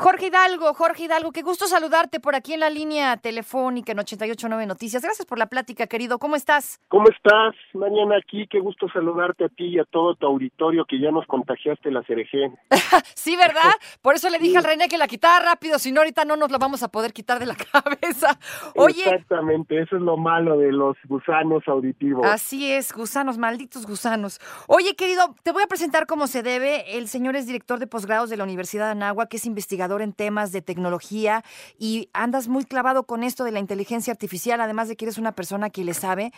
Jorge 0.00 0.28
Hidalgo, 0.28 0.72
Jorge 0.72 1.04
Hidalgo, 1.04 1.30
qué 1.30 1.42
gusto 1.42 1.66
saludarte 1.66 2.20
por 2.20 2.34
aquí 2.34 2.54
en 2.54 2.60
la 2.60 2.70
línea 2.70 3.18
telefónica 3.18 3.92
en 3.92 3.98
889 3.98 4.64
Noticias. 4.64 5.02
Gracias 5.02 5.26
por 5.26 5.38
la 5.38 5.44
plática, 5.44 5.86
querido. 5.88 6.18
¿Cómo 6.18 6.36
estás? 6.36 6.80
¿Cómo 6.88 7.04
estás? 7.10 7.54
Mañana 7.74 8.16
aquí, 8.16 8.46
qué 8.48 8.60
gusto 8.60 8.86
saludarte 8.90 9.44
a 9.44 9.50
ti 9.50 9.66
y 9.66 9.78
a 9.78 9.84
todo 9.84 10.14
tu 10.14 10.24
auditorio 10.24 10.86
que 10.88 10.98
ya 10.98 11.10
nos 11.10 11.26
contagiaste 11.26 11.90
la 11.90 12.00
CRG. 12.00 12.50
sí, 13.14 13.36
¿verdad? 13.36 13.72
Por 14.00 14.14
eso 14.14 14.30
le 14.30 14.38
dije 14.38 14.56
al 14.56 14.64
René 14.64 14.88
que 14.88 14.96
la 14.96 15.06
quitara 15.06 15.44
rápido, 15.44 15.78
si 15.78 15.92
no 15.92 16.00
ahorita 16.00 16.24
no 16.24 16.34
nos 16.34 16.50
la 16.50 16.56
vamos 16.56 16.82
a 16.82 16.88
poder 16.88 17.12
quitar 17.12 17.38
de 17.38 17.44
la 17.44 17.54
cabeza. 17.72 18.38
Oye, 18.76 19.02
Exactamente, 19.02 19.82
eso 19.82 19.96
es 19.96 20.02
lo 20.02 20.16
malo 20.16 20.56
de 20.56 20.72
los 20.72 20.96
gusanos 21.08 21.62
auditivos. 21.66 22.24
Así 22.24 22.72
es, 22.72 22.94
gusanos, 22.94 23.36
malditos 23.36 23.86
gusanos. 23.86 24.40
Oye, 24.66 24.96
querido, 24.96 25.34
te 25.42 25.52
voy 25.52 25.62
a 25.62 25.66
presentar 25.66 26.06
cómo 26.06 26.26
se 26.26 26.42
debe. 26.42 26.96
El 26.96 27.06
señor 27.06 27.36
es 27.36 27.46
director 27.46 27.78
de 27.78 27.86
posgrados 27.86 28.30
de 28.30 28.38
la 28.38 28.44
Universidad 28.44 28.86
de 28.86 28.92
Anáhuac, 28.92 29.28
que 29.28 29.36
es 29.36 29.44
investigador 29.44 29.89
en 29.98 30.12
temas 30.12 30.52
de 30.52 30.62
tecnología 30.62 31.44
y 31.78 32.08
andas 32.12 32.46
muy 32.46 32.64
clavado 32.64 33.02
con 33.02 33.24
esto 33.24 33.44
de 33.44 33.52
la 33.52 33.58
inteligencia 33.58 34.12
artificial, 34.12 34.60
además 34.60 34.88
de 34.88 34.96
que 34.96 35.06
eres 35.06 35.18
una 35.18 35.32
persona 35.32 35.70
que 35.70 35.84
le 35.84 35.94
sabe. 35.94 36.32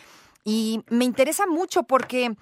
Y 0.45 0.83
me 0.89 1.05
interesa 1.05 1.47
mucho 1.47 1.85
porque 1.85 2.35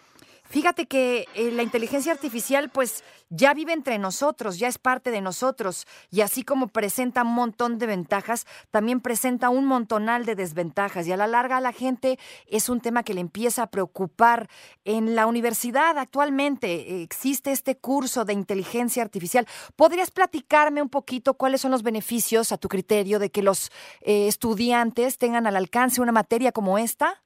Fíjate 0.50 0.86
que 0.86 1.28
eh, 1.36 1.52
la 1.52 1.62
inteligencia 1.62 2.10
artificial 2.10 2.70
pues 2.70 3.04
ya 3.28 3.54
vive 3.54 3.72
entre 3.72 3.98
nosotros, 3.98 4.58
ya 4.58 4.66
es 4.66 4.78
parte 4.78 5.12
de 5.12 5.20
nosotros 5.20 5.86
y 6.10 6.22
así 6.22 6.42
como 6.42 6.66
presenta 6.66 7.22
un 7.22 7.36
montón 7.36 7.78
de 7.78 7.86
ventajas, 7.86 8.48
también 8.72 9.00
presenta 9.00 9.48
un 9.48 9.64
montonal 9.64 10.26
de 10.26 10.34
desventajas 10.34 11.06
y 11.06 11.12
a 11.12 11.16
la 11.16 11.28
larga 11.28 11.58
a 11.58 11.60
la 11.60 11.72
gente 11.72 12.18
es 12.48 12.68
un 12.68 12.80
tema 12.80 13.04
que 13.04 13.14
le 13.14 13.20
empieza 13.20 13.62
a 13.62 13.70
preocupar. 13.70 14.50
En 14.84 15.14
la 15.14 15.28
universidad 15.28 15.96
actualmente 15.96 16.96
eh, 16.96 17.02
existe 17.02 17.52
este 17.52 17.76
curso 17.76 18.24
de 18.24 18.32
inteligencia 18.32 19.04
artificial. 19.04 19.46
¿Podrías 19.76 20.10
platicarme 20.10 20.82
un 20.82 20.88
poquito 20.88 21.34
cuáles 21.34 21.60
son 21.60 21.70
los 21.70 21.84
beneficios 21.84 22.50
a 22.50 22.58
tu 22.58 22.66
criterio 22.66 23.20
de 23.20 23.30
que 23.30 23.44
los 23.44 23.70
eh, 24.00 24.26
estudiantes 24.26 25.16
tengan 25.16 25.46
al 25.46 25.54
alcance 25.54 26.00
una 26.00 26.10
materia 26.10 26.50
como 26.50 26.76
esta? 26.76 27.22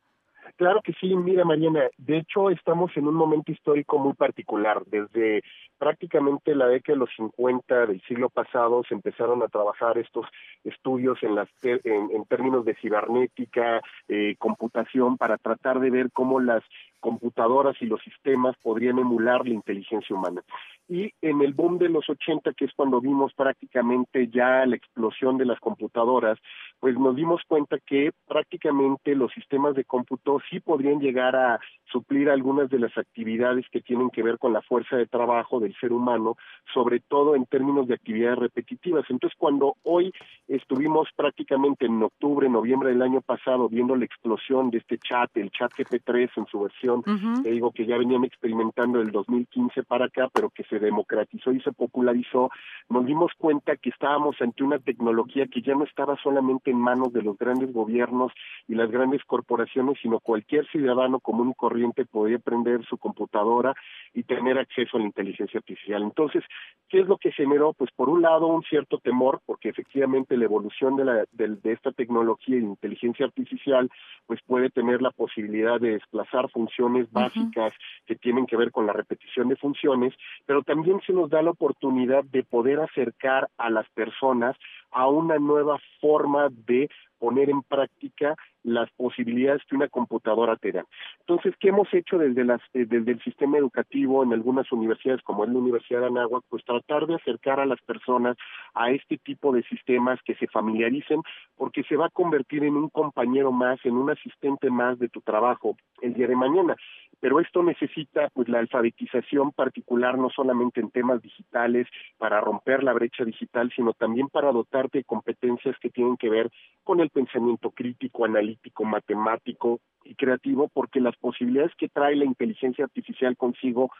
Claro 0.56 0.80
que 0.82 0.92
sí, 0.92 1.14
mira 1.16 1.44
Mariana, 1.44 1.88
de 1.98 2.18
hecho 2.18 2.48
estamos 2.48 2.96
en 2.96 3.08
un 3.08 3.14
momento 3.14 3.50
histórico 3.50 3.98
muy 3.98 4.12
particular. 4.12 4.84
Desde 4.86 5.42
prácticamente 5.78 6.54
la 6.54 6.68
década 6.68 6.94
de 6.94 7.00
los 7.00 7.10
50 7.16 7.86
del 7.86 8.00
siglo 8.02 8.30
pasado 8.30 8.82
se 8.88 8.94
empezaron 8.94 9.42
a 9.42 9.48
trabajar 9.48 9.98
estos 9.98 10.26
estudios 10.62 11.20
en, 11.22 11.34
las, 11.34 11.48
en, 11.62 12.24
términos 12.26 12.64
de 12.64 12.76
cibernética, 12.76 13.80
eh, 14.08 14.36
computación, 14.38 15.16
para 15.16 15.38
tratar 15.38 15.80
de 15.80 15.90
ver 15.90 16.12
cómo 16.12 16.38
las 16.38 16.62
computadoras 17.00 17.76
y 17.82 17.86
los 17.86 18.00
sistemas 18.02 18.56
podrían 18.62 19.00
emular 19.00 19.46
la 19.46 19.54
inteligencia 19.54 20.14
humana. 20.14 20.42
Y 20.88 21.12
en 21.22 21.40
el 21.40 21.54
boom 21.54 21.78
de 21.78 21.88
los 21.88 22.08
80, 22.08 22.52
que 22.54 22.66
es 22.66 22.72
cuando 22.74 23.00
vimos 23.00 23.32
prácticamente 23.34 24.28
ya 24.28 24.66
la 24.66 24.76
explosión 24.76 25.38
de 25.38 25.46
las 25.46 25.58
computadoras, 25.60 26.38
pues 26.80 26.98
nos 26.98 27.16
dimos 27.16 27.42
cuenta 27.48 27.78
que 27.78 28.10
prácticamente 28.26 29.14
los 29.14 29.32
sistemas 29.32 29.74
de 29.74 29.84
cómputo 29.84 30.38
sí 30.50 30.60
podrían 30.60 31.00
llegar 31.00 31.36
a 31.36 31.58
suplir 31.90 32.28
algunas 32.28 32.68
de 32.68 32.78
las 32.78 32.96
actividades 32.98 33.64
que 33.70 33.80
tienen 33.80 34.10
que 34.10 34.22
ver 34.22 34.38
con 34.38 34.52
la 34.52 34.62
fuerza 34.62 34.96
de 34.96 35.06
trabajo 35.06 35.60
del 35.60 35.74
ser 35.76 35.92
humano, 35.92 36.36
sobre 36.72 37.00
todo 37.00 37.34
en 37.34 37.46
términos 37.46 37.86
de 37.86 37.94
actividades 37.94 38.38
repetitivas. 38.38 39.04
Entonces, 39.08 39.36
cuando 39.38 39.76
hoy 39.82 40.12
estuvimos 40.48 41.08
prácticamente 41.16 41.86
en 41.86 42.02
octubre, 42.02 42.48
noviembre 42.48 42.90
del 42.90 43.02
año 43.02 43.20
pasado 43.20 43.68
viendo 43.68 43.96
la 43.96 44.04
explosión 44.04 44.70
de 44.70 44.78
este 44.78 44.98
chat, 44.98 45.34
el 45.36 45.50
chat 45.50 45.72
GP3 45.72 46.30
en 46.36 46.46
su 46.46 46.60
versión 46.60 47.02
te 47.42 47.50
digo 47.50 47.72
que 47.72 47.86
ya 47.86 47.98
venían 47.98 48.24
experimentando 48.24 48.98
del 48.98 49.10
2015 49.10 49.82
para 49.84 50.06
acá, 50.06 50.28
pero 50.32 50.50
que 50.50 50.64
se 50.64 50.73
democratizó 50.78 51.52
y 51.52 51.60
se 51.60 51.72
popularizó, 51.72 52.50
nos 52.88 53.06
dimos 53.06 53.32
cuenta 53.38 53.76
que 53.76 53.90
estábamos 53.90 54.36
ante 54.40 54.62
una 54.62 54.78
tecnología 54.78 55.46
que 55.46 55.62
ya 55.62 55.74
no 55.74 55.84
estaba 55.84 56.16
solamente 56.22 56.70
en 56.70 56.78
manos 56.78 57.12
de 57.12 57.22
los 57.22 57.36
grandes 57.38 57.72
gobiernos 57.72 58.32
y 58.68 58.74
las 58.74 58.90
grandes 58.90 59.22
corporaciones, 59.24 59.98
sino 60.02 60.20
cualquier 60.20 60.66
ciudadano 60.68 61.20
común 61.20 61.50
y 61.50 61.54
corriente 61.54 62.04
podía 62.04 62.38
prender 62.38 62.84
su 62.84 62.98
computadora 62.98 63.74
y 64.12 64.22
tener 64.22 64.58
acceso 64.58 64.96
a 64.96 65.00
la 65.00 65.06
inteligencia 65.06 65.58
artificial. 65.58 66.02
Entonces, 66.02 66.44
¿qué 66.88 67.00
es 67.00 67.06
lo 67.06 67.18
que 67.18 67.32
generó? 67.32 67.72
Pues 67.72 67.90
por 67.92 68.08
un 68.08 68.22
lado 68.22 68.46
un 68.46 68.62
cierto 68.62 68.98
temor, 68.98 69.40
porque 69.46 69.68
efectivamente 69.68 70.36
la 70.36 70.44
evolución 70.44 70.96
de, 70.96 71.04
la, 71.04 71.24
de, 71.32 71.56
de 71.56 71.72
esta 71.72 71.92
tecnología 71.92 72.56
de 72.56 72.62
inteligencia 72.62 73.26
artificial 73.26 73.90
pues 74.26 74.40
puede 74.46 74.70
tener 74.70 75.02
la 75.02 75.10
posibilidad 75.10 75.80
de 75.80 75.92
desplazar 75.92 76.50
funciones 76.50 77.10
básicas 77.12 77.72
que 78.06 78.16
tienen 78.16 78.46
que 78.46 78.56
ver 78.56 78.70
con 78.70 78.86
la 78.86 78.92
repetición 78.92 79.48
de 79.48 79.56
funciones, 79.56 80.14
pero 80.46 80.62
también 80.64 81.00
se 81.06 81.12
nos 81.12 81.30
da 81.30 81.42
la 81.42 81.50
oportunidad 81.50 82.24
de 82.24 82.42
poder 82.42 82.80
acercar 82.80 83.48
a 83.58 83.70
las 83.70 83.88
personas 83.90 84.56
a 84.94 85.08
una 85.08 85.38
nueva 85.38 85.78
forma 86.00 86.48
de 86.66 86.88
poner 87.18 87.50
en 87.50 87.62
práctica 87.62 88.36
las 88.62 88.90
posibilidades 88.92 89.62
que 89.68 89.76
una 89.76 89.88
computadora 89.88 90.56
te 90.56 90.72
da. 90.72 90.84
Entonces, 91.20 91.54
¿qué 91.58 91.68
hemos 91.68 91.92
hecho 91.92 92.18
desde, 92.18 92.44
las, 92.44 92.60
eh, 92.74 92.86
desde 92.86 93.12
el 93.12 93.22
sistema 93.22 93.58
educativo 93.58 94.22
en 94.22 94.32
algunas 94.32 94.70
universidades, 94.72 95.22
como 95.22 95.44
es 95.44 95.50
la 95.50 95.58
Universidad 95.58 96.00
de 96.00 96.06
Anáhuac? 96.06 96.44
Pues 96.48 96.64
tratar 96.64 97.06
de 97.06 97.14
acercar 97.14 97.60
a 97.60 97.66
las 97.66 97.80
personas 97.82 98.36
a 98.74 98.90
este 98.90 99.18
tipo 99.18 99.52
de 99.52 99.62
sistemas 99.64 100.18
que 100.24 100.34
se 100.36 100.46
familiaricen, 100.48 101.22
porque 101.56 101.82
se 101.84 101.96
va 101.96 102.06
a 102.06 102.10
convertir 102.10 102.64
en 102.64 102.76
un 102.76 102.88
compañero 102.88 103.52
más, 103.52 103.78
en 103.84 103.96
un 103.96 104.10
asistente 104.10 104.70
más 104.70 104.98
de 104.98 105.08
tu 105.08 105.20
trabajo 105.20 105.76
el 106.02 106.14
día 106.14 106.26
de 106.26 106.36
mañana 106.36 106.76
pero 107.24 107.40
esto 107.40 107.62
necesita 107.62 108.28
pues 108.34 108.50
la 108.50 108.58
alfabetización 108.58 109.52
particular 109.52 110.18
no 110.18 110.28
solamente 110.28 110.80
en 110.80 110.90
temas 110.90 111.22
digitales 111.22 111.88
para 112.18 112.38
romper 112.38 112.82
la 112.82 112.92
brecha 112.92 113.24
digital, 113.24 113.72
sino 113.74 113.94
también 113.94 114.28
para 114.28 114.52
dotarte 114.84 114.98
de 114.98 115.04
competencias 115.04 115.76
que 115.80 115.90
tienen 115.90 116.16
que 116.16 116.28
ver 116.28 116.50
con 116.82 117.00
el 117.00 117.10
pensamiento 117.10 117.70
crítico, 117.70 118.24
analítico, 118.24 118.84
matemático 118.84 119.80
y 120.04 120.14
creativo, 120.14 120.68
porque 120.68 121.00
las 121.00 121.16
posibilidades 121.16 121.72
que 121.76 121.88
trae 121.88 122.16
la 122.16 122.24
inteligencia 122.24 122.84
artificial 122.84 123.36
consigo 123.36 123.90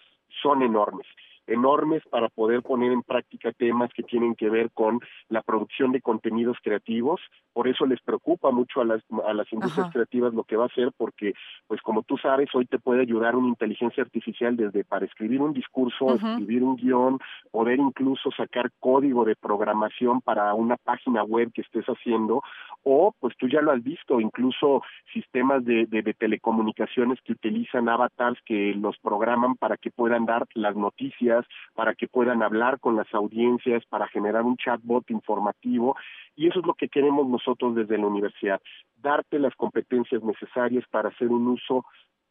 son 0.43 0.63
enormes 0.63 1.07
enormes 1.47 2.03
para 2.11 2.29
poder 2.29 2.63
poner 2.63 2.93
en 2.93 3.03
práctica 3.03 3.53
temas 3.53 3.91
que 3.95 4.03
tienen 4.03 4.35
que 4.35 4.51
ver 4.51 4.71
con 4.73 5.01
la 5.29 5.43
producción 5.43 5.93
de 5.93 6.01
contenidos 6.01 6.57
creativos. 6.63 7.21
Por 7.53 7.69
eso 7.69 7.87
les 7.87 8.01
preocupa 8.03 8.51
mucho 8.51 8.81
a 8.81 8.85
las, 8.85 9.03
a 9.27 9.33
las 9.35 9.53
industrias 9.53 9.91
creativas 9.93 10.35
lo 10.35 10.45
que 10.45 10.57
va 10.57 10.65
a 10.65 10.69
hacer, 10.69 10.91
porque, 10.97 11.35
pues 11.67 11.81
como 11.83 12.03
tú 12.03 12.17
sabes, 12.19 12.49
hoy 12.55 12.67
te 12.67 12.79
puede 12.79 13.03
ayudar 13.03 13.37
una 13.37 13.49
inteligencia 13.49 14.03
artificial 14.03 14.57
desde 14.57 14.85
para 14.85 15.07
escribir 15.07 15.41
un 15.41 15.53
discurso, 15.53 16.15
escribir 16.15 16.63
un 16.63 16.77
guion, 16.77 17.19
poder 17.51 17.79
incluso 17.79 18.31
sacar 18.31 18.71
código 18.81 19.25
de 19.25 19.37
programación 19.37 20.21
para 20.21 20.55
una 20.55 20.77
página 20.77 21.23
web 21.23 21.53
que 21.53 21.63
estés 21.63 21.87
haciendo, 21.87 22.43
o 22.83 23.15
pues 23.19 23.37
tú 23.37 23.49
ya 23.49 23.61
lo 23.61 23.73
has 23.73 23.83
visto, 23.83 24.21
incluso 24.21 24.83
sistemas 25.13 25.65
de, 25.65 25.87
de, 25.87 26.03
de 26.03 26.15
telecomunicaciones 26.15 27.21
que 27.23 27.33
utilizan 27.33 27.89
avatars 27.89 28.39
que 28.45 28.75
los 28.75 28.99
programan 28.99 29.57
para 29.57 29.77
que 29.77 29.91
puedan 29.91 30.27
dar 30.27 30.47
las 30.55 30.77
noticias 30.77 31.34
para 31.75 31.95
que 31.95 32.09
puedan 32.09 32.43
hablar 32.43 32.81
con 32.81 32.97
las 32.97 33.13
audiencias, 33.15 33.85
para 33.87 34.09
generar 34.09 34.43
un 34.43 34.57
chatbot 34.57 35.11
informativo. 35.11 35.97
Y 36.37 36.49
eso 36.49 36.61
es 36.61 36.67
lo 36.67 36.75
que 36.75 36.89
queremos 36.89 37.27
nosotros 37.29 37.75
desde 37.75 37.99
la 37.99 38.07
universidad, 38.07 38.61
darte 38.97 39.39
las 39.39 39.55
competencias 39.55 40.23
necesarias 40.23 40.85
para 40.91 41.09
hacer 41.09 41.29
un 41.29 41.49
uso 41.49 41.85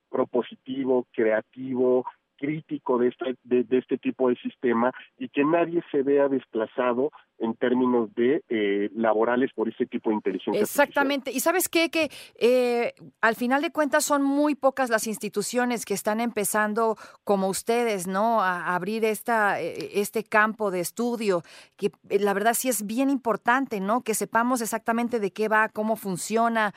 propositivo, 0.10 1.08
creativo, 1.12 2.06
crítico 2.38 2.98
de 2.98 3.10
este, 3.10 3.36
de, 3.44 3.78
este 3.78 3.98
tipo 3.98 4.30
de 4.30 4.36
sistema 4.38 4.92
y 5.18 5.30
que 5.30 5.44
nadie 5.44 5.84
se 5.92 6.04
vea 6.04 6.28
desplazado 6.28 7.12
en 7.40 7.56
términos 7.56 8.14
de 8.16 8.44
eh, 8.48 8.90
laborales 8.96 9.52
por 9.54 9.68
este 9.68 9.86
tipo 9.86 10.10
de 10.10 10.16
inteligencia. 10.16 10.62
Exactamente. 10.62 11.32
Y 11.32 11.40
sabes 11.42 11.68
qué? 11.68 11.90
Que 11.90 12.10
eh, 12.36 12.94
al 13.22 13.36
final 13.36 13.62
de 13.62 13.72
cuentas 13.72 14.06
son 14.06 14.24
muy 14.24 14.56
pocas 14.56 14.90
las 14.90 15.08
instituciones 15.08 15.86
que 15.86 15.94
están 15.94 16.22
empezando 16.22 16.96
como 17.24 17.50
ustedes, 17.50 18.08
¿no? 18.08 18.42
A 18.42 18.76
abrir 18.76 19.04
esta, 19.04 19.60
e, 19.60 20.00
este 20.00 20.24
campo 20.24 20.72
de 20.72 20.80
estudio, 20.80 21.44
que 21.76 21.92
eh, 22.10 22.20
la 22.20 22.34
verdad 22.34 22.54
sí 22.54 22.70
es 22.70 22.86
bien 22.86 23.10
importante, 23.10 23.80
¿no? 23.80 24.02
Que 24.02 24.14
sepamos 24.14 24.62
exactamente 24.62 25.20
de 25.20 25.32
qué 25.32 25.48
va, 25.48 25.70
cómo 25.70 25.96
funciona, 25.96 26.74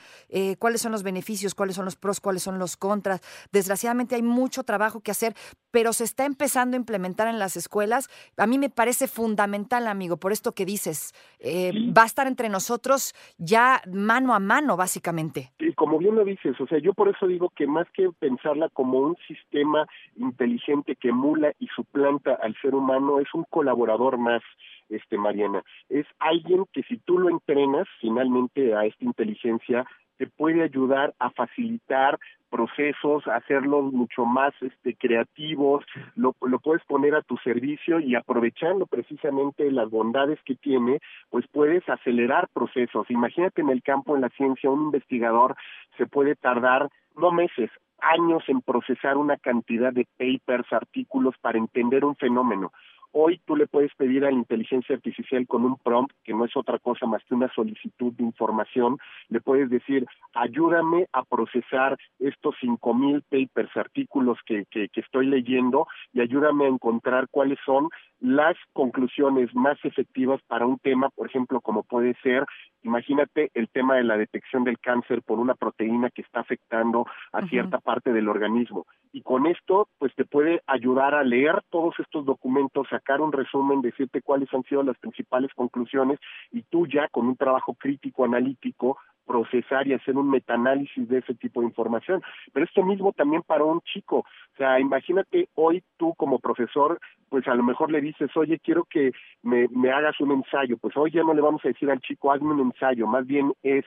cuáles 0.59 0.81
son 0.81 0.91
los 0.91 1.03
beneficios, 1.03 1.55
cuáles 1.55 1.75
son 1.75 1.85
los 1.85 1.95
pros, 1.95 2.19
cuáles 2.19 2.43
son 2.43 2.59
los 2.59 2.75
contras. 2.75 3.21
Desgraciadamente 3.51 4.15
hay 4.15 4.21
mucho 4.21 4.63
trabajo 4.63 4.99
que 4.99 5.11
hacer, 5.11 5.35
pero 5.71 5.93
se 5.93 6.03
está 6.03 6.25
empezando 6.25 6.75
a 6.75 6.79
implementar 6.79 7.27
en 7.27 7.39
las 7.39 7.55
escuelas. 7.55 8.09
A 8.37 8.47
mí 8.47 8.57
me 8.57 8.69
parece 8.69 9.07
fundamental, 9.07 9.87
amigo, 9.87 10.17
por 10.17 10.31
esto 10.31 10.53
que 10.53 10.65
dices, 10.65 11.13
eh, 11.39 11.71
va 11.95 12.03
a 12.03 12.07
estar 12.07 12.27
entre 12.27 12.49
nosotros 12.49 13.13
ya 13.37 13.81
mano 13.91 14.33
a 14.33 14.39
mano, 14.39 14.77
básicamente. 14.77 15.51
Y 15.59 15.73
como 15.73 15.97
bien 15.99 16.15
lo 16.15 16.25
dices, 16.25 16.59
o 16.59 16.67
sea, 16.67 16.79
yo 16.79 16.93
por 16.93 17.09
eso 17.09 17.27
digo 17.27 17.51
que 17.55 17.67
más 17.67 17.87
que 17.93 18.09
pensarla 18.19 18.69
como 18.69 18.99
un 18.99 19.15
sistema 19.27 19.87
inteligente 20.15 20.95
que 20.95 21.09
emula 21.09 21.53
y 21.59 21.67
suplanta 21.67 22.37
al 22.41 22.55
ser 22.61 22.73
humano, 22.73 23.19
es 23.19 23.27
un 23.33 23.43
colaborador 23.49 24.17
más 24.17 24.41
este 24.89 25.17
Mariana, 25.17 25.63
es 25.89 26.05
alguien 26.19 26.65
que 26.71 26.81
si 26.83 26.97
tú 26.97 27.19
lo 27.19 27.29
entrenas 27.29 27.87
finalmente 27.99 28.73
a 28.73 28.85
esta 28.85 29.03
inteligencia 29.03 29.85
te 30.17 30.27
puede 30.27 30.63
ayudar 30.63 31.13
a 31.19 31.29
facilitar 31.29 32.19
procesos, 32.49 33.27
hacerlos 33.27 33.91
mucho 33.93 34.25
más 34.25 34.53
este, 34.61 34.95
creativos, 34.95 35.85
lo, 36.15 36.35
lo 36.41 36.59
puedes 36.59 36.83
poner 36.85 37.15
a 37.15 37.21
tu 37.21 37.37
servicio 37.37 37.99
y 37.99 38.15
aprovechando 38.15 38.85
precisamente 38.85 39.71
las 39.71 39.89
bondades 39.89 40.39
que 40.45 40.55
tiene, 40.55 40.99
pues 41.29 41.45
puedes 41.51 41.87
acelerar 41.89 42.47
procesos. 42.53 43.09
Imagínate 43.09 43.61
en 43.61 43.69
el 43.69 43.83
campo 43.83 44.15
de 44.15 44.21
la 44.21 44.29
ciencia, 44.29 44.69
un 44.69 44.85
investigador 44.85 45.55
se 45.97 46.05
puede 46.05 46.35
tardar 46.35 46.89
no 47.15 47.31
meses, 47.31 47.69
años 47.99 48.43
en 48.47 48.61
procesar 48.61 49.17
una 49.17 49.37
cantidad 49.37 49.91
de 49.91 50.07
papers, 50.17 50.71
artículos 50.71 51.35
para 51.41 51.57
entender 51.57 52.05
un 52.05 52.15
fenómeno. 52.15 52.71
Hoy 53.11 53.41
tú 53.45 53.55
le 53.55 53.67
puedes 53.67 53.93
pedir 53.95 54.25
a 54.25 54.31
la 54.31 54.37
inteligencia 54.37 54.95
artificial 54.95 55.47
con 55.47 55.65
un 55.65 55.77
prompt, 55.77 56.13
que 56.23 56.33
no 56.33 56.45
es 56.45 56.55
otra 56.55 56.77
cosa 56.79 57.05
más 57.05 57.23
que 57.25 57.35
una 57.35 57.51
solicitud 57.53 58.13
de 58.13 58.23
información, 58.23 58.97
le 59.29 59.41
puedes 59.41 59.69
decir, 59.69 60.05
ayúdame 60.33 61.07
a 61.13 61.23
procesar 61.23 61.97
estos 62.19 62.55
cinco 62.59 62.93
mil 62.93 63.23
papers, 63.23 63.75
artículos 63.75 64.37
que, 64.45 64.65
que, 64.69 64.89
que 64.89 65.01
estoy 65.01 65.27
leyendo 65.27 65.87
y 66.13 66.21
ayúdame 66.21 66.65
a 66.65 66.69
encontrar 66.69 67.27
cuáles 67.29 67.59
son 67.65 67.89
las 68.19 68.55
conclusiones 68.73 69.53
más 69.53 69.77
efectivas 69.83 70.41
para 70.47 70.65
un 70.65 70.79
tema, 70.79 71.09
por 71.09 71.27
ejemplo, 71.27 71.61
como 71.61 71.83
puede 71.83 72.15
ser, 72.23 72.45
imagínate 72.81 73.51
el 73.53 73.69
tema 73.69 73.95
de 73.95 74.03
la 74.03 74.17
detección 74.17 74.63
del 74.63 74.79
cáncer 74.79 75.21
por 75.21 75.39
una 75.39 75.53
proteína 75.53 76.09
que 76.09 76.21
está 76.21 76.39
afectando 76.39 77.05
a 77.31 77.45
cierta 77.47 77.79
parte 77.79 78.13
del 78.13 78.29
organismo. 78.29 78.85
Y 79.11 79.21
con 79.21 79.45
esto, 79.45 79.87
pues 79.99 80.13
te 80.15 80.25
puede 80.25 80.61
ayudar 80.67 81.13
a 81.13 81.23
leer 81.23 81.61
todos 81.69 81.95
estos 81.99 82.25
documentos, 82.25 82.87
un 83.21 83.31
resumen, 83.31 83.81
decirte 83.81 84.21
cuáles 84.21 84.53
han 84.53 84.63
sido 84.63 84.83
las 84.83 84.97
principales 84.97 85.51
conclusiones 85.53 86.19
y 86.51 86.63
tú 86.63 86.87
ya 86.87 87.07
con 87.09 87.27
un 87.27 87.35
trabajo 87.35 87.73
crítico, 87.73 88.25
analítico, 88.25 88.97
procesar 89.25 89.85
y 89.87 89.93
hacer 89.93 90.15
un 90.15 90.29
metaanálisis 90.29 91.07
de 91.07 91.19
ese 91.19 91.35
tipo 91.35 91.59
de 91.59 91.67
información. 91.67 92.23
Pero 92.53 92.65
esto 92.65 92.83
mismo 92.83 93.11
también 93.11 93.43
para 93.43 93.65
un 93.65 93.81
chico. 93.81 94.19
O 94.19 94.57
sea, 94.57 94.79
imagínate 94.79 95.49
hoy 95.55 95.83
tú 95.97 96.15
como 96.15 96.39
profesor, 96.39 96.99
pues 97.29 97.47
a 97.47 97.53
lo 97.53 97.63
mejor 97.63 97.91
le 97.91 98.01
dices, 98.01 98.35
oye, 98.35 98.59
quiero 98.59 98.85
que 98.85 99.11
me, 99.43 99.67
me 99.67 99.91
hagas 99.91 100.19
un 100.21 100.31
ensayo. 100.31 100.77
Pues 100.77 100.95
hoy 100.95 101.11
ya 101.11 101.23
no 101.23 101.33
le 101.33 101.41
vamos 101.41 101.63
a 101.63 101.67
decir 101.67 101.91
al 101.91 101.99
chico, 101.99 102.31
hazme 102.31 102.53
un 102.53 102.61
ensayo. 102.61 103.05
Más 103.05 103.27
bien 103.27 103.53
es, 103.61 103.85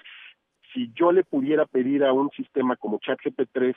si 0.72 0.92
yo 0.94 1.10
le 1.10 1.24
pudiera 1.24 1.64
pedir 1.64 2.04
a 2.04 2.12
un 2.12 2.30
sistema 2.30 2.76
como 2.76 3.00
ChatGPT3 3.00 3.74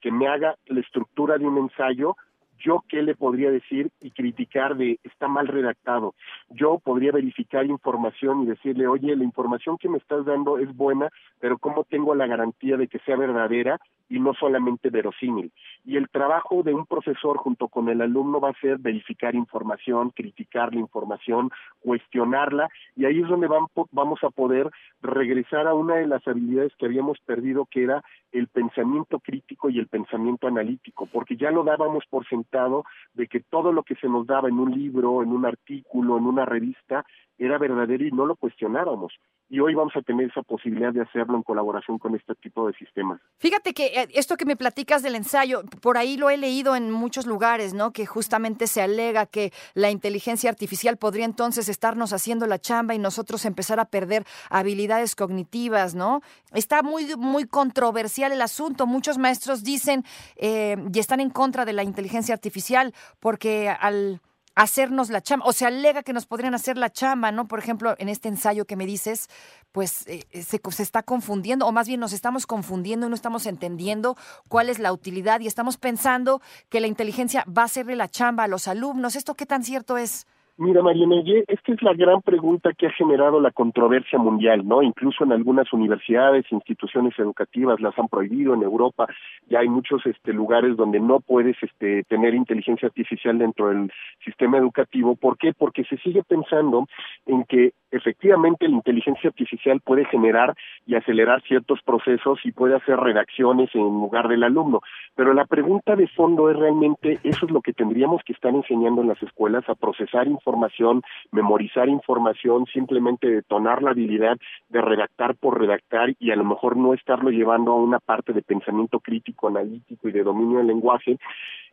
que 0.00 0.12
me 0.12 0.28
haga 0.28 0.54
la 0.66 0.80
estructura 0.80 1.38
de 1.38 1.46
un 1.46 1.58
ensayo, 1.58 2.16
yo 2.58 2.84
qué 2.88 3.02
le 3.02 3.14
podría 3.14 3.50
decir 3.50 3.90
y 4.00 4.10
criticar 4.10 4.76
de 4.76 4.98
está 5.04 5.28
mal 5.28 5.48
redactado. 5.48 6.14
Yo 6.50 6.78
podría 6.78 7.12
verificar 7.12 7.66
información 7.66 8.42
y 8.42 8.46
decirle, 8.46 8.86
oye, 8.86 9.14
la 9.16 9.24
información 9.24 9.78
que 9.78 9.88
me 9.88 9.98
estás 9.98 10.24
dando 10.24 10.58
es 10.58 10.74
buena, 10.74 11.10
pero 11.40 11.58
¿cómo 11.58 11.84
tengo 11.84 12.14
la 12.14 12.26
garantía 12.26 12.76
de 12.76 12.88
que 12.88 12.98
sea 13.00 13.16
verdadera 13.16 13.78
y 14.08 14.20
no 14.20 14.34
solamente 14.34 14.90
verosímil? 14.90 15.52
Y 15.84 15.96
el 15.96 16.08
trabajo 16.08 16.62
de 16.62 16.74
un 16.74 16.86
profesor 16.86 17.36
junto 17.38 17.68
con 17.68 17.88
el 17.88 18.00
alumno 18.00 18.40
va 18.40 18.50
a 18.50 18.60
ser 18.60 18.78
verificar 18.78 19.34
información, 19.34 20.10
criticar 20.10 20.74
la 20.74 20.80
información, 20.80 21.50
cuestionarla, 21.80 22.68
y 22.96 23.04
ahí 23.04 23.20
es 23.20 23.28
donde 23.28 23.48
vamos 23.48 24.24
a 24.24 24.30
poder 24.30 24.70
regresar 25.02 25.66
a 25.66 25.74
una 25.74 25.96
de 25.96 26.06
las 26.06 26.26
habilidades 26.26 26.72
que 26.76 26.86
habíamos 26.86 27.18
perdido, 27.20 27.66
que 27.66 27.84
era 27.84 28.02
el 28.32 28.48
pensamiento 28.48 29.20
crítico 29.20 29.70
y 29.70 29.78
el 29.78 29.86
pensamiento 29.86 30.46
analítico, 30.46 31.06
porque 31.06 31.36
ya 31.36 31.50
lo 31.50 31.64
dábamos 31.64 32.04
por 32.10 32.26
sentado 32.46 32.84
de 33.14 33.26
que 33.26 33.40
todo 33.40 33.72
lo 33.72 33.82
que 33.82 33.96
se 33.96 34.08
nos 34.08 34.26
daba 34.26 34.48
en 34.48 34.58
un 34.58 34.70
libro, 34.70 35.22
en 35.22 35.30
un 35.30 35.44
artículo, 35.44 36.16
en 36.16 36.24
una 36.24 36.44
revista, 36.44 37.04
era 37.38 37.58
verdadero 37.58 38.04
y 38.04 38.10
no 38.10 38.26
lo 38.26 38.36
cuestionábamos. 38.36 39.12
Y 39.48 39.60
hoy 39.60 39.74
vamos 39.74 39.92
a 39.94 40.02
tener 40.02 40.28
esa 40.28 40.42
posibilidad 40.42 40.92
de 40.92 41.02
hacerlo 41.02 41.36
en 41.36 41.42
colaboración 41.44 41.98
con 41.98 42.16
este 42.16 42.34
tipo 42.34 42.66
de 42.66 42.74
sistemas. 42.74 43.20
Fíjate 43.38 43.74
que 43.74 43.86
eh, 43.86 44.08
esto 44.14 44.36
que 44.36 44.44
me 44.44 44.56
platicas 44.56 45.02
del 45.04 45.14
ensayo, 45.14 45.62
por 45.80 45.98
ahí 45.98 46.16
lo 46.16 46.30
he 46.30 46.36
leído 46.36 46.74
en 46.74 46.90
muchos 46.90 47.26
lugares, 47.26 47.72
¿no? 47.72 47.92
Que 47.92 48.06
justamente 48.06 48.66
se 48.66 48.82
alega 48.82 49.26
que 49.26 49.52
la 49.74 49.90
inteligencia 49.90 50.50
artificial 50.50 50.96
podría 50.96 51.24
entonces 51.24 51.68
estarnos 51.68 52.12
haciendo 52.12 52.46
la 52.46 52.58
chamba 52.58 52.94
y 52.94 52.98
nosotros 52.98 53.44
empezar 53.44 53.78
a 53.78 53.84
perder 53.84 54.24
habilidades 54.50 55.14
cognitivas, 55.14 55.94
¿no? 55.94 56.22
Está 56.52 56.82
muy, 56.82 57.14
muy 57.16 57.46
controversial 57.46 58.32
el 58.32 58.42
asunto. 58.42 58.86
Muchos 58.86 59.16
maestros 59.16 59.62
dicen 59.62 60.02
eh, 60.36 60.76
y 60.92 60.98
están 60.98 61.20
en 61.20 61.30
contra 61.30 61.64
de 61.64 61.72
la 61.72 61.84
inteligencia 61.84 62.34
artificial 62.34 62.94
porque 63.20 63.68
al 63.68 64.20
hacernos 64.56 65.10
la 65.10 65.20
chamba, 65.20 65.46
o 65.46 65.52
se 65.52 65.66
alega 65.66 66.02
que 66.02 66.14
nos 66.14 66.26
podrían 66.26 66.54
hacer 66.54 66.78
la 66.78 66.90
chamba, 66.90 67.30
¿no? 67.30 67.46
Por 67.46 67.58
ejemplo, 67.58 67.94
en 67.98 68.08
este 68.08 68.28
ensayo 68.28 68.64
que 68.64 68.74
me 68.74 68.86
dices, 68.86 69.28
pues 69.70 70.06
eh, 70.08 70.26
eh, 70.30 70.42
se, 70.42 70.60
se, 70.70 70.82
está 70.82 71.02
confundiendo, 71.02 71.66
o 71.66 71.72
más 71.72 71.86
bien 71.86 72.00
nos 72.00 72.14
estamos 72.14 72.46
confundiendo 72.46 73.06
y 73.06 73.10
no 73.10 73.14
estamos 73.14 73.46
entendiendo 73.46 74.16
cuál 74.48 74.70
es 74.70 74.78
la 74.78 74.92
utilidad 74.92 75.40
y 75.40 75.46
estamos 75.46 75.76
pensando 75.76 76.40
que 76.70 76.80
la 76.80 76.86
inteligencia 76.86 77.44
va 77.46 77.62
a 77.62 77.66
hacerle 77.66 77.96
la 77.96 78.08
chamba 78.08 78.44
a 78.44 78.48
los 78.48 78.66
alumnos. 78.66 79.14
¿Esto 79.14 79.34
qué 79.34 79.44
tan 79.44 79.62
cierto 79.62 79.98
es? 79.98 80.26
Mira, 80.58 80.82
Mariana, 80.82 81.16
esta 81.48 81.72
es 81.74 81.82
la 81.82 81.92
gran 81.92 82.22
pregunta 82.22 82.72
que 82.72 82.86
ha 82.86 82.90
generado 82.90 83.40
la 83.40 83.50
controversia 83.50 84.18
mundial, 84.18 84.66
¿no? 84.66 84.82
Incluso 84.82 85.22
en 85.22 85.32
algunas 85.32 85.70
universidades, 85.70 86.50
instituciones 86.50 87.12
educativas 87.18 87.78
las 87.78 87.98
han 87.98 88.08
prohibido 88.08 88.54
en 88.54 88.62
Europa. 88.62 89.06
Ya 89.50 89.58
hay 89.58 89.68
muchos 89.68 90.06
este, 90.06 90.32
lugares 90.32 90.74
donde 90.78 90.98
no 90.98 91.20
puedes 91.20 91.62
este, 91.62 92.04
tener 92.04 92.34
inteligencia 92.34 92.88
artificial 92.88 93.36
dentro 93.36 93.68
del 93.68 93.92
sistema 94.24 94.56
educativo. 94.56 95.14
¿Por 95.14 95.36
qué? 95.36 95.52
Porque 95.52 95.84
se 95.84 95.98
sigue 95.98 96.22
pensando 96.22 96.86
en 97.26 97.44
que 97.44 97.72
efectivamente 97.90 98.68
la 98.68 98.76
inteligencia 98.76 99.28
artificial 99.28 99.80
puede 99.80 100.04
generar 100.06 100.54
y 100.86 100.94
acelerar 100.94 101.42
ciertos 101.42 101.80
procesos 101.82 102.38
y 102.44 102.52
puede 102.52 102.76
hacer 102.76 102.98
redacciones 102.98 103.74
en 103.74 103.82
lugar 103.82 104.28
del 104.28 104.44
alumno. 104.44 104.80
Pero 105.14 105.34
la 105.34 105.46
pregunta 105.46 105.96
de 105.96 106.08
fondo 106.08 106.50
es 106.50 106.56
realmente, 106.56 107.18
eso 107.22 107.46
es 107.46 107.52
lo 107.52 107.60
que 107.60 107.72
tendríamos 107.72 108.22
que 108.24 108.32
estar 108.32 108.54
enseñando 108.54 109.02
en 109.02 109.08
las 109.08 109.22
escuelas, 109.22 109.68
a 109.68 109.74
procesar 109.74 110.26
información 110.26 111.02
memorizar 111.32 111.88
información, 111.88 112.66
simplemente 112.72 113.28
detonar 113.28 113.82
la 113.82 113.90
habilidad 113.90 114.36
de 114.68 114.80
redactar 114.80 115.36
por 115.36 115.58
redactar 115.60 116.14
y 116.18 116.30
a 116.30 116.36
lo 116.36 116.44
mejor 116.44 116.76
no 116.76 116.94
estarlo 116.94 117.30
llevando 117.30 117.72
a 117.72 117.76
una 117.76 117.98
parte 117.98 118.32
de 118.32 118.42
pensamiento 118.42 119.00
crítico, 119.00 119.48
analítico 119.48 120.08
y 120.08 120.12
de 120.12 120.22
dominio 120.22 120.58
del 120.58 120.68
lenguaje. 120.68 121.18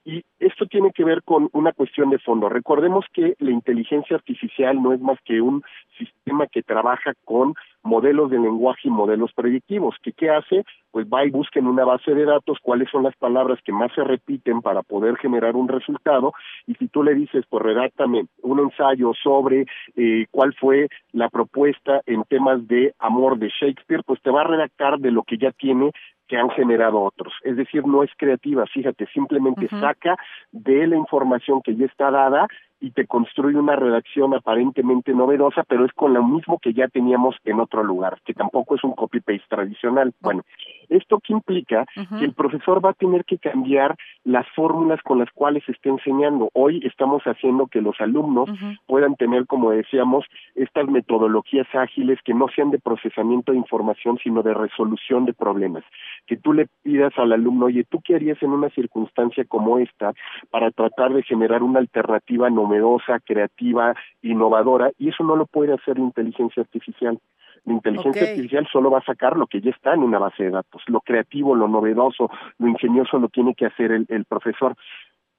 Y 0.06 0.24
esto 0.40 0.66
tiene 0.66 0.92
que 0.92 1.06
ver 1.06 1.24
con 1.24 1.50
una 1.54 1.72
cuestión 1.72 2.10
de 2.10 2.20
fondo. 2.20 2.50
Recordemos 2.50 3.06
que 3.14 3.36
la 3.40 3.52
inteligencia 3.52 4.18
artificial 4.18 4.82
no 4.82 4.94
es 4.94 5.00
más 5.00 5.18
que 5.24 5.40
un 5.40 5.64
sistema 5.98 6.48
que 6.48 6.62
trabaja 6.62 7.14
con 7.24 7.54
modelos 7.84 8.30
de 8.30 8.40
lenguaje 8.40 8.88
y 8.88 8.92
modelos 8.92 9.32
predictivos. 9.34 9.96
¿Qué, 10.02 10.12
¿Qué 10.12 10.30
hace? 10.30 10.66
Pues 10.92 11.08
va 11.08 11.26
y 11.26 11.30
busca 11.30 11.60
en 11.60 11.68
una 11.68 11.86
base 11.86 12.14
de 12.14 12.26
datos 12.26 12.58
cuáles 12.62 12.90
son 12.90 13.04
las 13.04 13.16
palabras 13.16 13.60
que 13.64 13.72
más 13.72 13.92
se 13.94 14.04
repiten 14.04 14.62
para 14.62 14.84
poder 14.84 15.16
generar 15.18 15.56
un 15.56 15.68
resultado 15.68 16.34
y 16.68 16.76
si 16.76 16.88
tú 16.88 17.04
le 17.04 17.14
dices, 17.14 17.46
pues 17.50 17.64
redáctame 17.64 18.26
un 18.42 18.60
ensayo 18.60 19.12
sobre 19.22 19.66
eh, 19.96 20.26
cuál 20.32 20.54
fue 20.54 20.88
la 21.12 21.30
propuesta 21.30 22.02
en 22.06 22.24
temas 22.24 22.68
de 22.68 22.94
amor 23.00 23.38
de 23.38 23.50
Shakespeare, 23.50 24.04
pues 24.06 24.22
te 24.22 24.32
va 24.32 24.42
a 24.42 24.48
redactar 24.48 25.00
de 25.00 25.12
lo 25.12 25.24
que 25.24 25.38
ya 25.38 25.52
tiene 25.52 25.92
que 26.34 26.40
han 26.40 26.50
generado 26.50 27.00
otros. 27.00 27.32
Es 27.44 27.56
decir, 27.58 27.86
no 27.86 28.02
es 28.02 28.10
creativa, 28.18 28.66
fíjate, 28.66 29.06
simplemente 29.14 29.68
saca 29.68 30.18
de 30.52 30.88
la 30.88 30.96
información 30.96 31.62
que 31.62 31.76
ya 31.76 31.86
está 31.86 32.10
dada 32.10 32.48
y 32.84 32.92
te 32.92 33.08
construye 33.08 33.58
una 33.58 33.78
redacción 33.78 34.34
aparentemente 34.34 35.14
novedosa, 35.14 35.64
pero 35.64 35.86
es 35.86 35.94
con 35.94 36.14
lo 36.14 36.22
mismo 36.22 36.60
que 36.60 36.74
ya 36.74 36.90
teníamos 36.90 37.34
en 37.46 37.62
otro 37.62 37.82
lugar, 37.82 38.20
que 38.26 38.34
tampoco 38.34 38.76
es 38.76 38.84
un 38.84 38.92
copy-paste 38.92 39.46
tradicional. 39.48 40.14
Bueno, 40.20 40.42
¿esto 40.90 41.22
qué 41.24 41.32
implica? 41.32 41.86
Que 42.20 42.26
el 42.26 42.34
profesor 42.34 42.84
va 42.84 42.90
a 42.90 42.94
tener 42.94 43.24
que 43.24 43.38
cambiar 43.38 43.96
las 44.26 44.46
fórmulas 44.54 45.02
con 45.02 45.20
las 45.20 45.32
cuales 45.32 45.64
está 45.70 45.88
enseñando. 45.88 46.50
Hoy 46.52 46.82
estamos 46.84 47.24
haciendo 47.24 47.68
que 47.68 47.80
los 47.80 48.02
alumnos 48.02 48.50
puedan 48.86 49.16
tener, 49.16 49.48
como 49.48 49.72
decíamos, 49.72 50.26
estas 50.54 50.86
metodologías 50.90 51.68
ágiles 51.74 52.20
que 52.26 52.34
no 52.34 52.50
sean 52.54 52.70
de 52.70 52.80
procesamiento 52.80 53.54
de 53.54 53.60
información, 53.60 54.20
sino 54.22 54.44
de 54.44 54.54
resolución 54.54 55.24
de 55.24 55.32
problemas. 55.32 55.86
Que 56.28 56.36
tú 56.36 56.52
le 56.52 56.68
pidas 56.84 57.14
al 57.18 57.32
alumno, 57.32 57.68
oye, 57.68 57.86
¿tú 57.86 58.02
qué 58.04 58.16
harías 58.16 58.44
en 58.44 58.52
una 58.52 58.70
circunstancia 58.72 59.46
como 59.46 59.80
esta 59.80 60.12
para 60.52 60.70
tratar 60.72 61.14
de 61.14 61.24
generar 61.24 61.64
una 61.64 61.80
alternativa 61.80 62.50
novedosa 62.50 62.73
novedosa, 62.74 63.20
creativa, 63.20 63.96
innovadora, 64.22 64.92
y 64.98 65.10
eso 65.10 65.24
no 65.24 65.36
lo 65.36 65.46
puede 65.46 65.74
hacer 65.74 65.98
la 65.98 66.06
inteligencia 66.06 66.62
artificial. 66.64 67.20
La 67.66 67.74
inteligencia 67.74 68.24
artificial 68.24 68.68
solo 68.72 68.92
va 68.92 69.00
a 69.00 69.06
sacar 69.06 69.38
lo 69.38 69.48
que 69.48 69.62
ya 69.62 69.72
está 69.72 69.94
en 69.94 70.04
una 70.04 70.20
base 70.20 70.44
de 70.44 70.50
datos. 70.50 70.82
Lo 70.88 71.00
creativo, 71.00 71.56
lo 71.56 71.68
novedoso, 71.68 72.30
lo 72.58 72.68
ingenioso 72.68 73.20
lo 73.20 73.30
tiene 73.30 73.56
que 73.56 73.66
hacer 73.66 73.92
el, 73.92 74.06
el 74.10 74.26
profesor. 74.26 74.76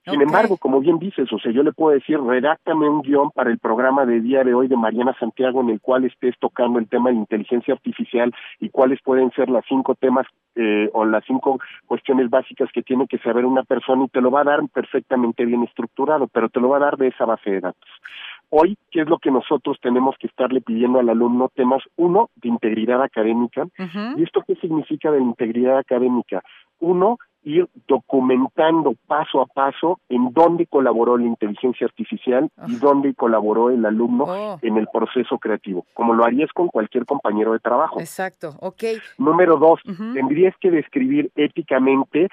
Sin 0.04 0.20
embargo, 0.20 0.58
como 0.58 0.80
bien 0.80 0.98
dices, 0.98 1.32
o 1.32 1.38
sea, 1.38 1.50
yo 1.50 1.62
le 1.62 1.72
puedo 1.72 1.94
decir, 1.94 2.20
redáctame 2.20 2.88
un 2.88 3.00
guion 3.00 3.30
para 3.30 3.50
el 3.50 3.58
programa 3.58 4.04
de 4.04 4.20
día 4.20 4.44
de 4.44 4.52
hoy 4.52 4.68
de 4.68 4.76
Mariana 4.76 5.16
Santiago 5.18 5.62
en 5.62 5.70
el 5.70 5.80
cual 5.80 6.04
estés 6.04 6.34
tocando 6.38 6.78
el 6.78 6.88
tema 6.88 7.10
de 7.10 7.16
inteligencia 7.16 7.72
artificial 7.72 8.32
y 8.60 8.68
cuáles 8.68 9.00
pueden 9.02 9.30
ser 9.32 9.48
las 9.48 9.64
cinco 9.66 9.94
temas 9.94 10.26
eh, 10.56 10.90
o 10.92 11.06
las 11.06 11.24
cinco 11.24 11.58
cuestiones 11.86 12.28
básicas 12.28 12.70
que 12.72 12.82
tiene 12.82 13.06
que 13.06 13.18
saber 13.18 13.46
una 13.46 13.62
persona 13.62 14.04
y 14.04 14.08
te 14.08 14.20
lo 14.20 14.30
va 14.30 14.42
a 14.42 14.44
dar 14.44 14.60
perfectamente 14.68 15.46
bien 15.46 15.62
estructurado, 15.62 16.28
pero 16.28 16.50
te 16.50 16.60
lo 16.60 16.68
va 16.68 16.76
a 16.76 16.80
dar 16.80 16.96
de 16.98 17.08
esa 17.08 17.24
base 17.24 17.50
de 17.50 17.60
datos. 17.60 17.90
Hoy, 18.50 18.76
¿qué 18.90 19.00
es 19.00 19.08
lo 19.08 19.18
que 19.18 19.30
nosotros 19.30 19.78
tenemos 19.80 20.16
que 20.18 20.26
estarle 20.26 20.60
pidiendo 20.60 21.00
al 21.00 21.08
alumno? 21.08 21.50
Temas, 21.54 21.82
uno, 21.96 22.30
de 22.36 22.48
integridad 22.48 23.02
académica. 23.02 23.66
¿Y 24.16 24.22
esto 24.22 24.44
qué 24.46 24.54
significa 24.56 25.10
de 25.10 25.20
integridad 25.20 25.78
académica? 25.78 26.42
Uno, 26.78 27.18
ir 27.44 27.68
documentando 27.86 28.94
paso 29.06 29.40
a 29.40 29.46
paso 29.46 30.00
en 30.08 30.32
dónde 30.32 30.66
colaboró 30.66 31.16
la 31.16 31.26
inteligencia 31.26 31.86
artificial 31.86 32.50
y 32.66 32.76
dónde 32.76 33.14
colaboró 33.14 33.70
el 33.70 33.84
alumno 33.84 34.24
oh. 34.24 34.58
en 34.62 34.76
el 34.76 34.88
proceso 34.92 35.38
creativo, 35.38 35.86
como 35.94 36.14
lo 36.14 36.24
harías 36.24 36.50
con 36.52 36.68
cualquier 36.68 37.04
compañero 37.04 37.52
de 37.52 37.60
trabajo. 37.60 38.00
Exacto, 38.00 38.56
ok. 38.60 38.84
Número 39.18 39.56
dos, 39.56 39.80
tendrías 40.14 40.54
que 40.60 40.70
describir 40.70 41.30
éticamente 41.36 42.28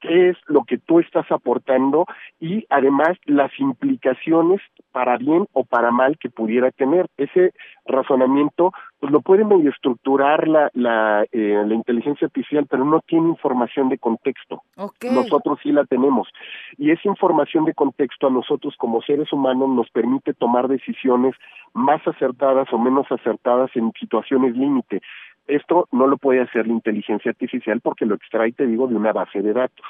qué 0.00 0.30
es 0.30 0.36
lo 0.46 0.64
que 0.64 0.78
tú 0.78 1.00
estás 1.00 1.30
aportando 1.30 2.06
y 2.40 2.66
además 2.70 3.16
las 3.24 3.50
implicaciones 3.58 4.60
para 4.92 5.16
bien 5.16 5.46
o 5.52 5.64
para 5.64 5.90
mal 5.90 6.18
que 6.18 6.30
pudiera 6.30 6.70
tener. 6.70 7.06
Ese 7.16 7.52
razonamiento 7.86 8.72
pues 9.00 9.12
lo 9.12 9.20
puede 9.20 9.44
medio 9.44 9.70
estructurar 9.70 10.48
la, 10.48 10.70
la, 10.74 11.24
eh, 11.30 11.62
la 11.64 11.74
inteligencia 11.74 12.26
artificial, 12.26 12.66
pero 12.68 12.84
no 12.84 13.00
tiene 13.06 13.28
información 13.28 13.88
de 13.88 13.98
contexto. 13.98 14.62
Nosotros 15.02 15.58
sí 15.62 15.70
la 15.70 15.84
tenemos. 15.84 16.28
Y 16.76 16.90
esa 16.90 17.08
información 17.08 17.64
de 17.64 17.74
contexto 17.74 18.26
a 18.26 18.30
nosotros 18.30 18.74
como 18.76 19.00
seres 19.02 19.32
humanos 19.32 19.68
nos 19.68 19.88
permite 19.90 20.34
tomar 20.34 20.68
decisiones 20.68 21.34
más 21.74 22.06
acertadas 22.06 22.72
o 22.72 22.78
menos 22.78 23.06
acertadas 23.10 23.70
en 23.74 23.92
situaciones 23.98 24.56
límite. 24.56 25.00
Esto 25.48 25.88
no 25.92 26.06
lo 26.06 26.16
puede 26.16 26.40
hacer 26.40 26.66
la 26.66 26.74
inteligencia 26.74 27.30
artificial 27.30 27.80
porque 27.80 28.06
lo 28.06 28.14
extrae, 28.14 28.52
te 28.52 28.66
digo, 28.66 28.86
de 28.86 28.94
una 28.94 29.12
base 29.12 29.42
de 29.42 29.52
datos. 29.52 29.86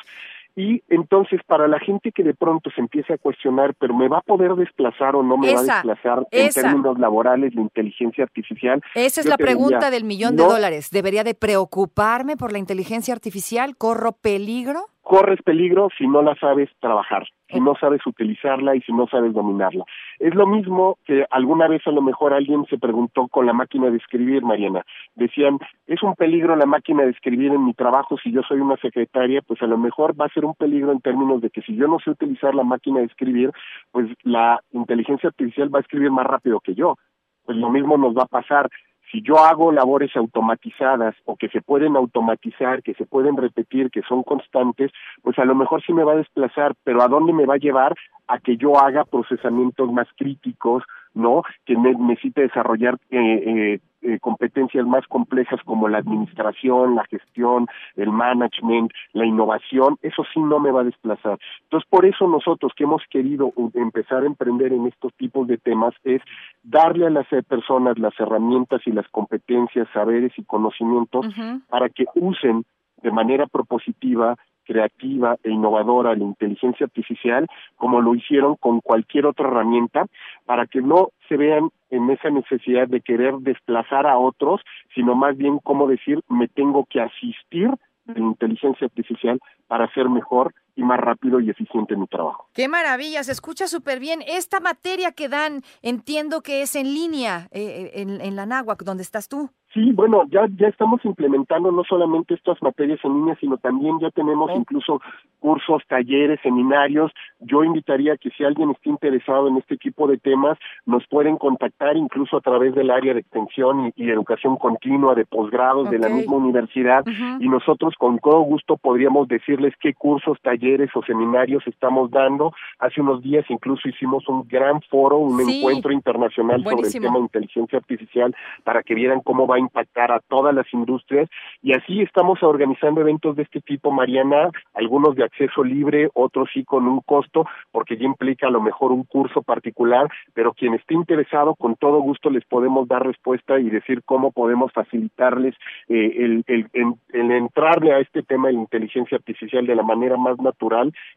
Y 0.57 0.83
entonces, 0.88 1.41
para 1.47 1.69
la 1.69 1.79
gente 1.79 2.11
que 2.11 2.25
de 2.25 2.35
pronto 2.35 2.71
se 2.71 2.81
empieza 2.81 3.15
a 3.15 3.19
cuestionar, 3.19 3.75
pero 3.79 3.95
¿me 3.95 4.09
va 4.09 4.19
a 4.19 4.23
poder 4.23 4.55
desplazar 4.57 5.15
o 5.15 5.23
no 5.23 5.37
me 5.37 5.55
va 5.55 5.61
a 5.61 5.62
desplazar 5.62 6.27
en 6.33 6.50
términos 6.50 6.99
laborales 6.99 7.55
la 7.55 7.61
inteligencia 7.61 8.25
artificial? 8.25 8.83
Esa 8.97 9.21
es 9.21 9.27
la 9.27 9.37
pregunta 9.37 9.91
del 9.91 10.03
millón 10.03 10.35
de 10.35 10.43
dólares. 10.43 10.91
¿Debería 10.91 11.23
de 11.23 11.35
preocuparme 11.35 12.37
por 12.37 12.50
la 12.50 12.59
inteligencia 12.59 13.15
artificial? 13.15 13.77
¿Corro 13.77 14.12
peligro? 14.12 14.87
corres 15.09 15.41
peligro 15.43 15.88
si 15.97 16.07
no 16.07 16.21
la 16.21 16.35
sabes 16.37 16.69
trabajar, 16.81 17.27
si 17.50 17.61
no 17.61 17.75
sabes 17.81 18.07
utilizarla 18.07 18.76
y 18.76 18.81
si 18.83 18.93
no 18.93 19.07
sabes 19.07 19.33
dominarla. 19.33 19.85
Es 20.19 20.35
lo 20.35 20.47
mismo 20.47 20.99
que 21.05 21.25
alguna 21.31 21.69
vez 21.69 21.87
a 21.87 21.90
lo 21.90 22.02
mejor 22.02 22.33
alguien 22.33 22.67
se 22.67 22.78
preguntó 22.78 23.28
con 23.28 23.47
la 23.47 23.52
máquina 23.52 23.90
de 23.90 23.97
escribir, 23.97 24.43
Mariana. 24.43 24.85
Decían, 25.14 25.59
es 25.87 26.02
un 26.02 26.14
peligro 26.14 26.57
la 26.57 26.67
máquina 26.67 27.05
de 27.05 27.11
escribir 27.11 27.52
en 27.52 27.64
mi 27.64 27.75
trabajo 27.75 28.17
si 28.19 28.33
yo 28.33 28.43
soy 28.43 28.61
una 28.61 28.76
secretaria, 28.76 29.43
pues 29.43 29.62
a 29.62 29.67
lo 29.67 29.78
mejor 29.78 30.19
va 30.21 30.26
a 30.26 30.35
ser 30.35 30.45
un 30.45 30.55
peligro 30.55 30.93
en 30.93 31.00
términos 31.00 31.40
de 31.40 31.50
que 31.50 31.62
si 31.62 31.75
yo 31.75 31.88
no 31.88 31.99
sé 32.00 32.11
utilizar 32.11 32.55
la 32.55 32.64
máquina 32.64 33.00
de 33.00 33.07
escribir, 33.07 33.50
pues 33.90 34.09
la 34.23 34.61
inteligencia 34.73 35.28
artificial 35.28 35.75
va 35.75 35.78
a 35.78 35.83
escribir 35.83 36.11
más 36.11 36.26
rápido 36.26 36.61
que 36.61 36.75
yo. 36.75 36.97
Pues 37.45 37.57
lo 37.57 37.71
mismo 37.71 37.97
nos 37.97 38.14
va 38.14 38.25
a 38.25 38.26
pasar 38.26 38.69
si 39.11 39.23
yo 39.23 39.38
hago 39.38 39.73
labores 39.73 40.15
automatizadas 40.17 41.15
o 41.25 41.37
que 41.37 41.49
se 41.49 41.61
pueden 41.61 41.97
automatizar, 41.97 42.83
que 42.83 42.95
se 42.95 43.07
pueden 43.07 43.37
repetir, 43.37 43.91
que 43.91 44.03
son 44.03 44.23
constantes, 44.23 44.91
pues 45.23 45.38
a 45.38 45.45
lo 45.45 45.55
mejor 45.55 45.83
sí 45.83 45.93
me 45.93 46.05
va 46.05 46.12
a 46.12 46.17
desplazar, 46.17 46.75
pero 46.85 47.03
¿a 47.03 47.09
dónde 47.09 47.33
me 47.33 47.47
va 47.47 47.55
a 47.55 47.59
llevar? 47.59 47.95
A 48.27 48.38
que 48.38 48.57
yo 48.57 48.79
haga 48.79 49.05
procesamientos 49.05 49.91
más 49.91 50.09
críticos, 50.17 50.85
¿no? 51.15 51.43
Que 51.65 51.77
necesite 51.77 52.43
desarrollar 52.43 52.99
eh, 53.11 53.19
eh, 53.19 53.81
eh, 54.02 54.19
competencias 54.21 54.87
más 54.87 55.07
complejas 55.07 55.61
como 55.64 55.88
la 55.88 55.99
administración, 55.99 56.95
la 56.95 57.05
gestión, 57.07 57.67
el 57.97 58.11
management, 58.11 58.93
la 59.12 59.26
innovación, 59.26 59.99
eso 60.02 60.25
sí 60.33 60.40
no 60.40 60.59
me 60.61 60.71
va 60.71 60.83
a 60.83 60.85
desplazar. 60.85 61.38
Entonces, 61.62 61.88
por 61.90 62.07
eso 62.07 62.26
nosotros 62.28 62.73
que 62.76 62.85
hemos 62.85 63.02
querido 63.11 63.52
empezar 63.75 64.23
a 64.23 64.26
emprender 64.26 64.73
en 64.73 64.87
estos 64.87 65.12
tipos 65.14 65.47
de 65.49 65.59
temas 65.59 65.95
es 66.05 66.23
darle 66.62 67.07
a 67.07 67.11
las 67.11 67.26
personas 67.47 67.99
las 67.99 68.19
herramientas 68.19 68.83
y 68.87 68.93
las 68.93 69.09
competencias, 69.09 69.88
saberes 69.93 70.33
y 70.37 70.45
conocimientos 70.45 71.26
para 71.69 71.88
que 71.88 72.05
usen 72.14 72.64
de 73.02 73.11
manera 73.11 73.47
propositiva 73.47 74.37
creativa 74.68 75.37
e 75.42 75.50
innovadora 75.50 76.14
la 76.14 76.25
inteligencia 76.25 76.84
artificial, 76.84 77.46
como 77.76 78.02
lo 78.02 78.14
hicieron 78.14 78.56
con 78.56 78.80
cualquier 78.80 79.25
otra 79.25 79.48
herramienta, 79.48 80.04
para 80.44 80.66
que 80.66 80.82
no 80.82 81.08
se 81.28 81.38
vean 81.38 81.70
en 81.90 82.10
esa 82.10 82.28
necesidad 82.28 82.87
de 82.87 83.00
querer 83.00 83.34
desplazar 83.38 84.06
a 84.06 84.18
otros, 84.18 84.60
sino 84.94 85.14
más 85.14 85.37
bien 85.38 85.58
como 85.58 85.87
decir, 85.87 86.20
me 86.28 86.48
tengo 86.48 86.87
que 86.90 87.00
asistir 87.00 87.70
de 88.04 88.20
la 88.20 88.26
inteligencia 88.26 88.87
artificial 88.87 89.40
para 89.66 89.90
ser 89.94 90.08
mejor 90.08 90.52
y 90.78 90.82
más 90.85 91.00
rápido 91.00 91.40
y 91.40 91.50
eficiente 91.50 91.94
en 91.94 92.00
mi 92.00 92.06
trabajo. 92.06 92.47
Qué 92.54 92.68
maravilla, 92.68 93.25
se 93.25 93.32
escucha 93.32 93.66
súper 93.66 93.99
bien. 93.99 94.23
Esta 94.26 94.61
materia 94.61 95.11
que 95.11 95.28
dan, 95.28 95.62
entiendo 95.82 96.40
que 96.40 96.62
es 96.62 96.76
en 96.76 96.94
línea, 96.94 97.49
eh, 97.50 97.90
eh, 97.94 98.02
en, 98.02 98.20
en 98.20 98.37
la 98.37 98.47
náhuac, 98.47 98.85
donde 98.85 99.02
estás 99.02 99.28
tú. 99.28 99.50
Sí, 99.75 99.92
bueno, 99.92 100.25
ya 100.30 100.47
ya 100.56 100.68
estamos 100.68 101.04
implementando 101.04 101.70
no 101.70 101.85
solamente 101.85 102.32
estas 102.32 102.61
materias 102.62 103.00
en 103.04 103.12
línea, 103.12 103.37
sino 103.38 103.58
también 103.58 103.99
ya 104.00 104.11
tenemos 104.11 104.50
incluso 104.56 105.02
cursos, 105.40 105.82
talleres, 105.87 106.40
seminarios. 106.42 107.12
Yo 107.40 107.62
invitaría 107.64 108.16
que 108.16 108.30
si 108.30 108.44
alguien 108.44 108.70
está 108.70 108.88
interesado 108.88 109.47
en 109.47 109.58
este 109.58 109.76
tipo 109.76 110.06
de 110.06 110.16
temas, 110.16 110.58
nos 110.87 111.06
pueden 111.08 111.37
contactar 111.37 111.99
incluso 111.99 112.38
a 112.38 112.40
través 112.40 112.75
del 112.75 112.90
área 112.90 113.12
de 113.12 113.20
extensión 113.20 113.92
y, 113.94 114.08
educación 114.08 114.56
continua 114.56 115.14
de 115.14 115.26
posgrados 115.26 115.90
de 115.90 115.99
la 115.99 116.08
misma 116.08 116.37
universidad 116.37 117.04
y 117.38 117.49
nosotros 117.49 117.94
con 117.99 118.18
todo 118.18 118.40
gusto 118.40 118.78
podríamos 118.78 119.28
decirles 119.28 119.75
qué 119.80 119.92
cursos, 119.92 120.38
talleres 120.40 120.58
o 120.94 121.02
seminarios 121.02 121.66
estamos 121.66 122.10
dando. 122.10 122.52
Hace 122.78 123.00
unos 123.00 123.22
días 123.22 123.44
incluso 123.48 123.88
hicimos 123.88 124.28
un 124.28 124.46
gran 124.48 124.80
foro, 124.82 125.18
un 125.18 125.40
encuentro 125.40 125.92
internacional 125.92 126.62
sobre 126.62 126.88
el 126.88 126.92
tema 126.92 127.14
de 127.14 127.20
inteligencia 127.20 127.78
artificial 127.78 128.34
para 128.64 128.82
que 128.82 128.94
vieran 128.94 129.20
cómo 129.20 129.46
va 129.46 129.58
impactar 129.58 130.12
a 130.12 130.20
todas 130.20 130.54
las 130.54 130.66
industrias. 130.72 131.28
Y 131.62 131.72
así 131.72 132.00
estamos 132.00 132.42
organizando 132.42 133.00
eventos 133.00 133.37
de 133.37 133.42
este 133.42 133.60
tipo, 133.60 133.90
Mariana, 133.90 134.50
algunos 134.75 135.14
de 135.16 135.25
acceso 135.25 135.62
libre, 135.62 136.08
otros 136.14 136.48
sí 136.52 136.64
con 136.64 136.87
un 136.87 137.00
costo, 137.00 137.46
porque 137.70 137.96
ya 137.96 138.04
implica 138.04 138.46
a 138.46 138.50
lo 138.50 138.60
mejor 138.60 138.92
un 138.92 139.04
curso 139.04 139.42
particular, 139.42 140.08
pero 140.34 140.52
quien 140.52 140.75
esté 140.75 140.94
interesado, 140.94 141.54
con 141.54 141.76
todo 141.76 142.00
gusto 142.00 142.30
les 142.30 142.44
podemos 142.44 142.88
dar 142.88 143.06
respuesta 143.06 143.58
y 143.58 143.70
decir 143.70 144.02
cómo 144.04 144.30
podemos 144.30 144.72
facilitarles 144.72 145.54
eh, 145.88 146.12
el, 146.18 146.44
el, 146.46 146.68
el, 146.72 147.30
entrarle 147.30 147.92
a 147.92 147.98
este 147.98 148.22
tema 148.22 148.48
de 148.48 148.54
inteligencia 148.54 149.16
artificial 149.16 149.66
de 149.66 149.75
la 149.75 149.82
manera 149.82 150.16
más 150.16 150.38
natural 150.38 150.58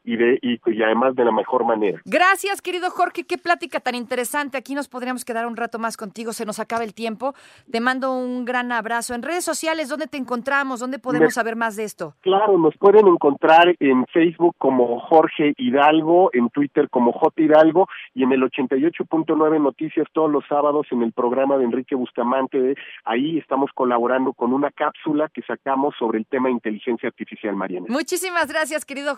y, 0.04 0.16
de, 0.16 0.40
y, 0.42 0.60
y 0.66 0.84
además 0.84 1.16
de 1.16 1.26
la 1.26 1.32
mejor 1.32 1.66
manera. 1.66 2.00
Gracias, 2.06 2.62
querido 2.62 2.90
Jorge, 2.90 3.24
qué 3.24 3.38
plática 3.38 3.80
tan 3.80 3.96
interesante. 3.96 4.58
Aquí 4.58 4.76
nos 4.76 4.88
podríamos 4.88 5.26
quedar 5.26 5.46
un 5.46 5.58
rato 5.58 5.80
más 5.80 5.98
contigo, 5.98 6.34
se 6.34 6.46
nos 6.46 6.60
acaba 6.60 6.84
el 6.84 6.94
tiempo. 6.94 7.34
Te 7.72 7.80
mando 7.80 8.14
un 8.14 8.46
gran 8.46 8.72
abrazo. 8.72 9.14
En 9.14 9.24
redes 9.24 9.44
sociales, 9.44 9.90
¿dónde 9.90 10.08
te 10.08 10.18
encontramos? 10.18 10.80
¿Dónde 10.80 11.00
podemos 11.00 11.34
saber 11.34 11.56
más 11.56 11.76
de 11.76 11.84
esto? 11.84 12.16
Claro, 12.22 12.58
nos 12.58 12.76
pueden 12.78 13.08
encontrar 13.08 13.76
en 13.80 14.06
Facebook 14.08 14.56
como 14.58 15.00
Jorge 15.02 15.54
Hidalgo, 15.58 16.30
en 16.34 16.50
Twitter 16.50 16.90
como 16.90 17.12
J 17.12 17.42
Hidalgo 17.42 17.88
y 18.14 18.24
en 18.24 18.32
el 18.32 18.44
88.9 18.44 19.62
Noticias 19.62 20.08
todos 20.14 20.32
los 20.32 20.46
sábados 20.48 20.88
en 20.92 21.02
el 21.02 21.12
programa 21.12 21.58
de 21.58 21.66
Enrique 21.66 21.96
Bustamante. 21.96 22.76
Ahí 23.06 23.38
estamos 23.38 23.72
colaborando 23.74 24.34
con 24.34 24.54
una 24.54 24.72
cápsula 24.72 25.30
que 25.30 25.42
sacamos 25.44 25.96
sobre 25.98 26.20
el 26.20 26.26
tema 26.26 26.48
de 26.48 26.54
inteligencia 26.54 27.10
artificial, 27.10 27.56
Mariana. 27.56 27.88
Muchísimas 27.90 28.48
gracias, 28.48 28.86
querido 28.86 29.16